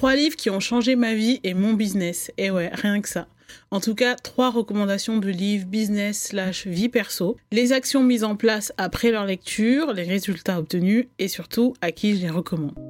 [0.00, 2.32] Trois livres qui ont changé ma vie et mon business.
[2.38, 3.26] Et ouais, rien que ça.
[3.70, 8.34] En tout cas, trois recommandations de livres business slash vie perso, les actions mises en
[8.34, 12.89] place après leur lecture, les résultats obtenus et surtout à qui je les recommande.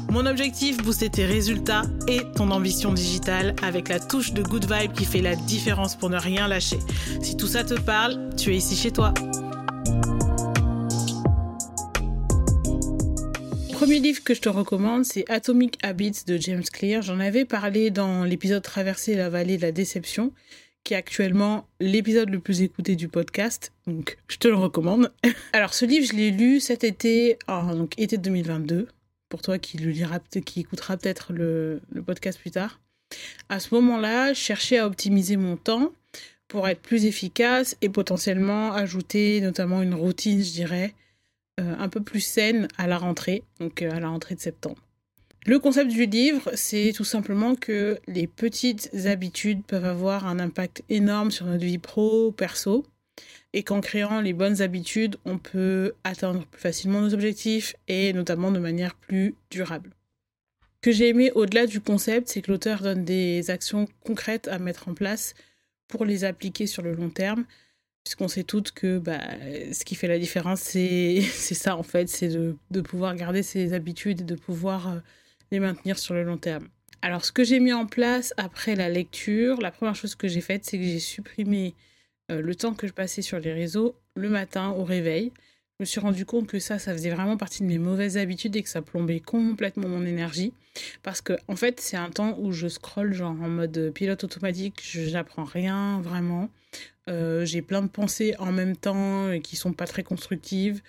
[0.11, 4.91] Mon objectif, booster tes résultats et ton ambition digitale avec la touche de good vibe
[4.91, 6.79] qui fait la différence pour ne rien lâcher.
[7.21, 9.13] Si tout ça te parle, tu es ici chez toi.
[13.71, 17.01] Premier livre que je te recommande, c'est Atomic Habits de James Clear.
[17.01, 20.33] J'en avais parlé dans l'épisode Traverser la vallée de la déception,
[20.83, 23.71] qui est actuellement l'épisode le plus écouté du podcast.
[23.87, 25.13] Donc, je te le recommande.
[25.53, 28.89] Alors, ce livre, je l'ai lu cet été, donc été 2022
[29.31, 32.79] pour toi qui le lira, qui écoutera peut-être le, podcast plus tard.
[33.49, 35.91] À ce moment-là, je cherchais à optimiser mon temps
[36.49, 40.93] pour être plus efficace et potentiellement ajouter notamment une routine, je dirais,
[41.61, 44.83] euh, un peu plus saine à la rentrée, donc euh, à la rentrée de septembre.
[45.45, 50.83] Le concept du livre, c'est tout simplement que les petites habitudes peuvent avoir un impact
[50.89, 52.85] énorme sur notre vie pro, perso,
[53.53, 58.51] et qu'en créant les bonnes habitudes, on peut atteindre plus facilement nos objectifs et notamment
[58.51, 59.91] de manière plus durable.
[60.61, 64.57] Ce que j'ai aimé au-delà du concept, c'est que l'auteur donne des actions concrètes à
[64.57, 65.35] mettre en place
[65.87, 67.45] pour les appliquer sur le long terme,
[68.03, 69.19] puisqu'on sait toutes que bah,
[69.71, 71.21] ce qui fait la différence, c'est
[71.53, 74.99] ça en fait, c'est de, de, pouvoir garder ses habitudes et de pouvoir euh,
[75.51, 76.67] les maintenir sur le long terme.
[77.03, 80.41] Alors ce que j'ai mis en place après la lecture, la première chose que j'ai
[80.41, 81.75] faite, c'est que j'ai supprimé
[82.31, 85.31] euh, le temps que je passais sur les réseaux le matin au réveil.
[85.79, 88.55] Je me suis rendu compte que ça, ça faisait vraiment partie de mes mauvaises habitudes
[88.55, 90.53] et que ça plombait complètement mon énergie.
[91.01, 94.81] Parce que, en fait, c'est un temps où je scrolle genre en mode pilote automatique,
[94.83, 96.49] je n'apprends rien vraiment.
[97.09, 100.81] Euh, j'ai plein de pensées en même temps qui sont pas très constructives.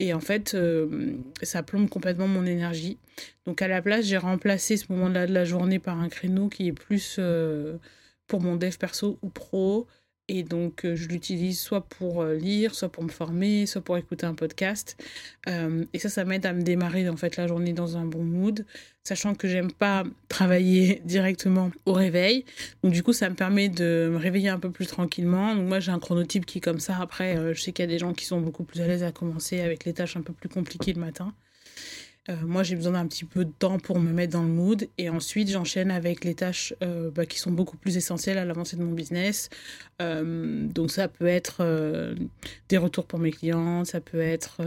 [0.00, 2.98] Et en fait, euh, ça plombe complètement mon énergie.
[3.44, 6.68] Donc à la place, j'ai remplacé ce moment-là de la journée par un créneau qui
[6.68, 7.20] est plus
[8.26, 9.86] pour mon dev perso ou pro.
[10.30, 13.96] Et donc, euh, je l'utilise soit pour euh, lire, soit pour me former, soit pour
[13.96, 15.02] écouter un podcast.
[15.48, 18.22] Euh, et ça, ça m'aide à me démarrer en fait la journée dans un bon
[18.22, 18.66] mood,
[19.04, 22.44] sachant que j'aime pas travailler directement au réveil.
[22.82, 25.54] Donc, du coup, ça me permet de me réveiller un peu plus tranquillement.
[25.54, 26.98] Donc, moi, j'ai un chronotype qui est comme ça.
[27.00, 29.12] Après, je sais qu'il y a des gens qui sont beaucoup plus à l'aise à
[29.12, 31.32] commencer avec les tâches un peu plus compliquées le matin.
[32.30, 34.88] Euh, moi, j'ai besoin d'un petit peu de temps pour me mettre dans le mood.
[34.98, 38.76] Et ensuite, j'enchaîne avec les tâches euh, bah, qui sont beaucoup plus essentielles à l'avancée
[38.76, 39.48] de mon business.
[40.02, 41.64] Euh, donc, ça peut être
[42.68, 44.60] des retours pour mes clients, ça peut être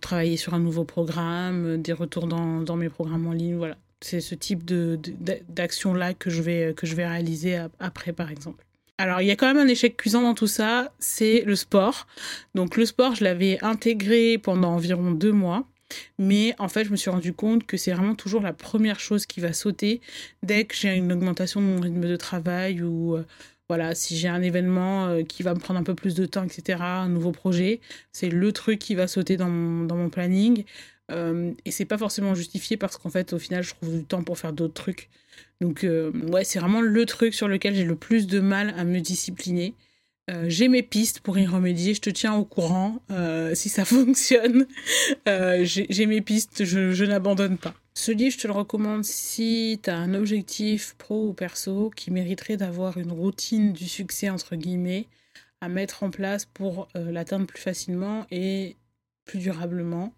[0.00, 3.56] travailler sur un nouveau programme, des retours dans, dans mes programmes en ligne.
[3.56, 3.76] Voilà.
[4.00, 8.64] C'est ce type d'action-là que, je vais, que je vais réaliser après, par exemple.
[8.98, 12.06] Alors, il y a quand même un échec cuisant dans tout ça, c'est le sport.
[12.54, 15.66] Donc, le sport, je l'avais intégré pendant environ deux mois.
[16.18, 19.26] Mais en fait, je me suis rendu compte que c'est vraiment toujours la première chose
[19.26, 20.00] qui va sauter
[20.42, 23.24] dès que j'ai une augmentation de mon rythme de travail ou euh,
[23.68, 26.44] voilà, si j'ai un événement euh, qui va me prendre un peu plus de temps,
[26.44, 27.80] etc., un nouveau projet,
[28.12, 30.64] c'est le truc qui va sauter dans mon, planning.
[31.10, 34.22] Euh, et c'est pas forcément justifié parce qu'en fait, au final, je trouve du temps
[34.22, 35.10] pour faire d'autres trucs.
[35.60, 35.86] Donc,
[36.28, 39.74] ouais, c'est vraiment le truc sur lequel j'ai le plus de mal à me discipliner.
[40.30, 43.84] Euh, j'ai mes pistes pour y remédier, je te tiens au courant euh, si ça
[43.84, 44.66] fonctionne.
[45.28, 47.74] Euh, j'ai mes pistes, je, n'abandonne pas.
[47.94, 52.10] Ce livre, je te le recommande si tu as un objectif pro ou perso qui
[52.10, 55.06] mériterait d'avoir une routine du succès, entre guillemets,
[55.60, 58.76] à mettre en place pour l'atteindre plus facilement et
[59.26, 60.12] plus durablement.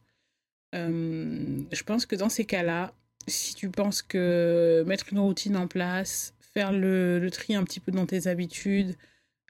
[0.73, 2.95] je pense que dans ces cas-là,
[3.29, 7.93] si tu penses que mettre une routine en place, faire le tri un petit peu
[7.93, 8.97] dans tes habitudes,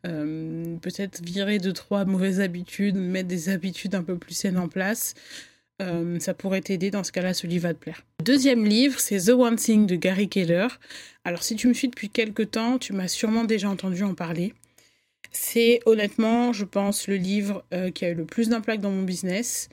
[0.07, 4.69] euh, peut-être virer deux, trois mauvaises habitudes, mettre des habitudes un peu plus saines en
[4.69, 5.15] place.
[5.83, 6.91] Euh, ça pourrait t'aider.
[6.91, 8.05] Dans ce cas-là, ce livre va te plaire.
[8.23, 10.69] Deuxième livre, c'est The One Thing de Gary Keller.
[11.25, 14.55] Alors, si tu me suis depuis quelques temps, tu m'as sûrement déjà entendu en parler.
[15.33, 19.03] C'est honnêtement, je pense, le livre euh, qui a eu le plus d'impact dans mon
[19.03, 19.69] business.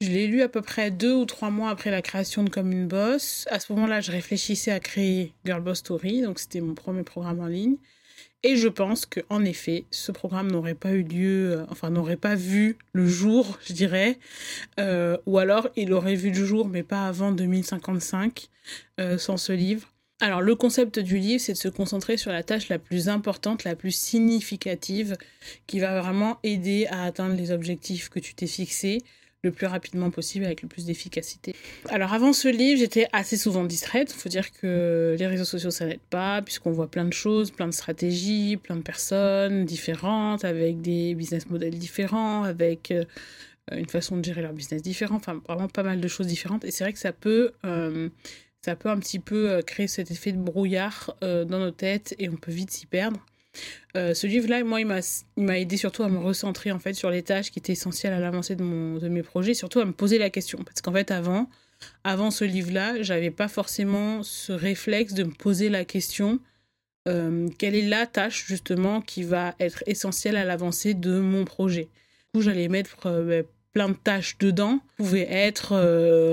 [0.00, 2.72] Je l'ai lu à peu près deux ou trois mois après la création de Comme
[2.72, 3.46] une Boss.
[3.50, 7.40] À ce moment-là, je réfléchissais à créer Girl Boss Story, donc c'était mon premier programme
[7.40, 7.76] en ligne.
[8.46, 12.34] Et je pense qu'en effet, ce programme n'aurait pas eu lieu, euh, enfin n'aurait pas
[12.34, 14.18] vu le jour, je dirais,
[14.78, 18.50] euh, ou alors il aurait vu le jour, mais pas avant 2055,
[19.00, 19.88] euh, sans ce livre.
[20.20, 23.64] Alors le concept du livre, c'est de se concentrer sur la tâche la plus importante,
[23.64, 25.16] la plus significative,
[25.66, 28.98] qui va vraiment aider à atteindre les objectifs que tu t'es fixés
[29.44, 31.54] le plus rapidement possible avec le plus d'efficacité.
[31.90, 34.12] Alors avant ce livre, j'étais assez souvent distraite.
[34.16, 37.50] Il faut dire que les réseaux sociaux, ça n'aide pas, puisqu'on voit plein de choses,
[37.50, 43.04] plein de stratégies, plein de personnes différentes, avec des business models différents, avec euh,
[43.70, 46.64] une façon de gérer leur business différent, enfin vraiment pas mal de choses différentes.
[46.64, 47.52] Et c'est vrai que ça peut...
[47.64, 48.08] Euh,
[48.62, 52.30] ça peut un petit peu euh, créer cet effet de brouillard dans nos têtes et
[52.30, 53.20] on peut vite s'y perdre.
[53.96, 57.22] Euh, ce livre-là, moi, il m'a aidé surtout à me recentrer en fait sur les
[57.22, 60.30] tâches qui étaient essentielles à l'avancée de, de mes projets, surtout à me poser la
[60.30, 60.58] question.
[60.64, 61.48] Parce qu'en fait, avant,
[62.02, 66.40] avant ce livre-là, j'avais pas forcément ce réflexe de me poser la question
[67.06, 71.84] euh, quelle est la tâche justement qui va être essentielle à l'avancée de mon projet.
[71.84, 74.80] Du coup, j'allais mettre euh, ben, plein de tâches dedans.
[74.96, 75.74] pouvait être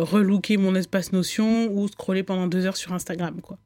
[0.02, 3.58] relooker mon espace Notion ou scroller pendant deux heures sur Instagram, quoi.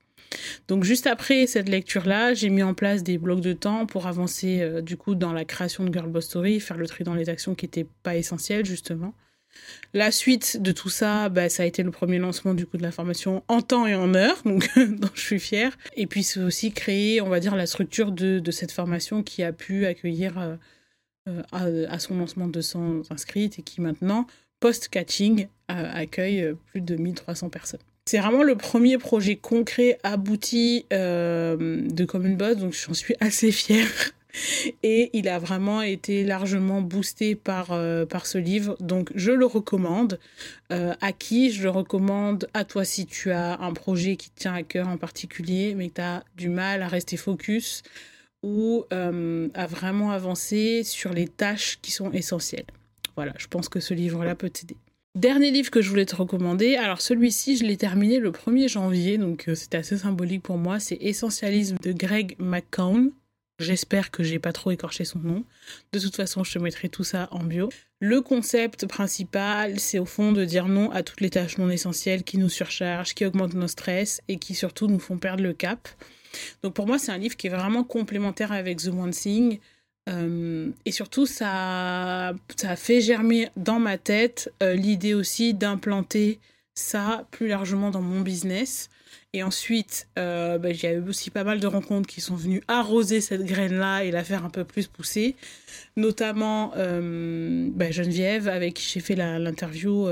[0.68, 4.62] Donc juste après cette lecture-là, j'ai mis en place des blocs de temps pour avancer
[4.62, 7.30] euh, du coup dans la création de Girl Boss Story, faire le tri dans les
[7.30, 9.14] actions qui n'étaient pas essentielles justement.
[9.94, 12.84] La suite de tout ça, bah, ça a été le premier lancement du coup de
[12.84, 15.78] la formation en temps et en heure, donc dont je suis fière.
[15.96, 19.54] Et puis c'est aussi créer, on va dire, la structure de, cette formation qui a
[19.54, 20.56] pu accueillir euh,
[21.30, 24.28] euh, à, son lancement 200 inscrites et qui maintenant,
[24.60, 27.80] post-catching, accueille plus de 1300 personnes.
[28.08, 33.52] C'est vraiment le premier projet concret abouti euh, de Common Boss, donc j'en suis assez
[33.52, 33.90] fière.
[34.84, 38.78] Et il a vraiment été largement boosté par, euh, par ce livre.
[38.80, 40.20] Donc je le recommande.
[40.72, 42.48] Euh, à qui je le recommande?
[42.54, 45.90] À toi si tu as un projet qui te tient à cœur en particulier, mais
[45.90, 47.82] que tu as du mal à rester focus
[48.44, 52.68] ou à vraiment avancer sur les tâches qui sont essentielles.
[53.16, 54.78] Voilà, je pense que ce livre-là peut t'aider.
[55.16, 59.18] Dernier livre que je voulais te recommander, alors celui-ci je l'ai terminé le 1er janvier,
[59.18, 63.12] donc euh, c'était assez symbolique pour moi, c'est Essentialisme de Greg McCown.
[63.58, 65.46] J'espère que j'ai pas trop écorché son nom.
[65.94, 67.70] De toute façon, je te mettrai tout ça en bio.
[68.02, 72.24] Le concept principal, c'est au fond de dire non à toutes les tâches non essentielles
[72.24, 75.88] qui nous surchargent, qui augmentent nos stress et qui surtout nous font perdre le cap.
[76.62, 79.60] Donc pour moi, c'est un livre qui est vraiment complémentaire avec The One Thing.
[80.08, 86.40] Euh, et surtout, ça, ça a fait germer dans ma tête euh, l'idée aussi d'implanter
[86.76, 88.90] ça plus largement dans mon business.
[89.34, 93.20] Et ensuite, euh, bah, j'ai eu aussi pas mal de rencontres qui sont venues arroser
[93.20, 95.36] cette graine-là et la faire un peu plus pousser.
[95.98, 100.08] Notamment bah, Geneviève, avec qui j'ai fait l'interview,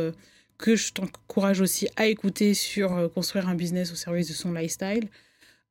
[0.57, 5.07] que je t'encourage aussi à écouter sur construire un business au service de son lifestyle.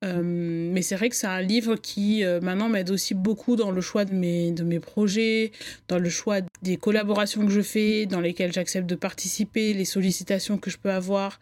[0.03, 3.71] Euh, mais c'est vrai que c'est un livre qui euh, maintenant m'aide aussi beaucoup dans
[3.71, 5.53] le choix de mes, de mes projets,
[5.89, 10.59] dans le choix des collaborations que je fais, dans lesquelles j'accepte de participer, les sollicitations
[10.59, 11.39] que je peux avoir,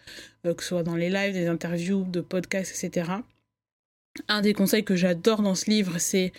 [0.47, 3.11] euh, que ce soit dans les lives, des interviews, de podcasts, etc.
[4.29, 6.33] Un des conseils que j'adore dans ce livre, c'est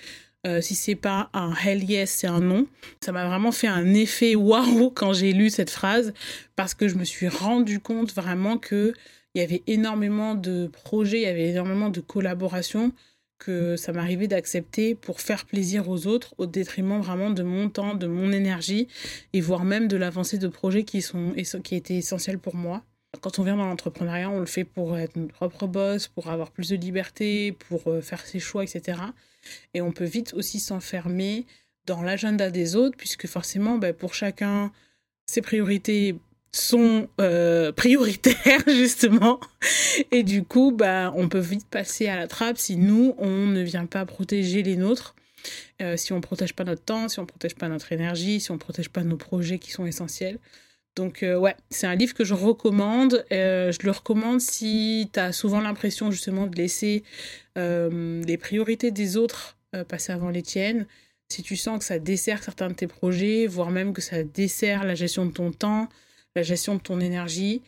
[0.62, 2.66] si c'est pas un hell yes, c'est un non.
[3.06, 6.16] Ça m'a vraiment fait un effet waouh quand j'ai lu cette phrase
[6.56, 8.96] parce que je me suis rendu compte vraiment que
[9.34, 12.92] il y avait énormément de projets, il y avait énormément de collaborations
[13.42, 17.96] que ça m'arrivait d'accepter pour faire plaisir aux autres au détriment vraiment de mon temps,
[17.96, 18.88] de mon énergie
[19.34, 21.34] et voire même de l'avancée de projets qui, sont,
[21.64, 22.84] qui étaient essentiels pour moi.
[23.20, 26.52] Quand on vient dans l'entrepreneuriat, on le fait pour être notre propre boss, pour avoir
[26.52, 29.00] plus de liberté, pour euh, faire ses choix, etc.
[29.74, 31.46] Et on peut vite aussi s'enfermer
[31.86, 34.72] dans l'agenda des autres, puisque forcément, ben, pour chacun,
[35.26, 36.16] ses priorités
[36.52, 39.40] sont euh, prioritaires justement.
[40.12, 43.62] Et du coup bah on peut vite passer à la trappe si nous on ne
[43.62, 45.16] vient pas protéger les nôtres.
[45.82, 48.60] Euh, si on protège pas notre temps si on protège pas notre énergie si on
[48.60, 50.40] protège pas nos projets qui sont essentiels.
[50.96, 53.26] Donc euh, ouais c'est un livre que je recommande.
[53.32, 57.04] Je le recommande si tu as souvent l'impression justement de laisser
[57.56, 60.86] les priorités des autres passer avant les tiennes.
[61.30, 64.84] Si tu sens que ça dessert certains de tes projets voire même que ça dessert
[64.84, 65.88] la gestion de ton temps
[66.36, 67.62] la gestion de ton énergie,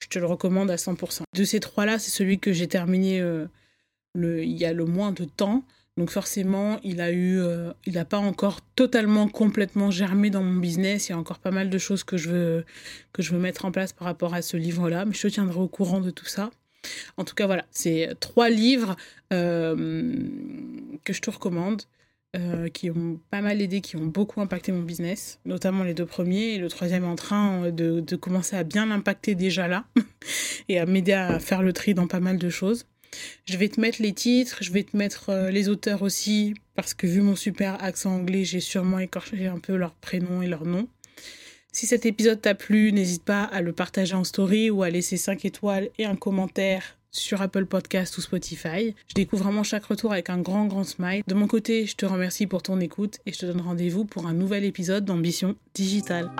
[0.00, 1.22] je te le recommande à 100%.
[1.34, 3.46] De ces trois-là, c'est celui que j'ai terminé euh,
[4.16, 5.64] il y a le moins de temps.
[5.98, 10.58] Donc forcément, il a eu, euh, il n'a pas encore totalement, complètement germé dans mon
[10.58, 11.08] business.
[11.08, 12.64] Il y a encore pas mal de choses que je veux,
[13.12, 15.04] que je veux mettre en place par rapport à ce livre-là.
[15.04, 16.50] Mais je te tiendrai au courant de tout ça.
[17.16, 18.96] En tout cas, voilà, c'est trois livres
[19.32, 20.14] euh,
[21.04, 21.82] que je te recommande.
[22.34, 26.06] Euh, qui ont pas mal aidé, qui ont beaucoup impacté mon business, notamment les deux
[26.06, 29.84] premiers, et le troisième en train de, de commencer à bien l'impacter déjà là,
[30.70, 32.86] et à m'aider à faire le tri dans pas mal de choses.
[33.44, 36.94] Je vais te mettre les titres, je vais te mettre euh, les auteurs aussi, parce
[36.94, 40.64] que vu mon super accent anglais, j'ai sûrement écorché un peu leur prénom et leur
[40.64, 40.88] nom.
[41.70, 45.18] Si cet épisode t'a plu, n'hésite pas à le partager en story ou à laisser
[45.18, 48.94] 5 étoiles et un commentaire sur Apple Podcast ou Spotify.
[49.06, 51.22] Je découvre vraiment chaque retour avec un grand, grand smile.
[51.26, 54.26] De mon côté, je te remercie pour ton écoute et je te donne rendez-vous pour
[54.26, 56.30] un nouvel épisode d'Ambition Digitale.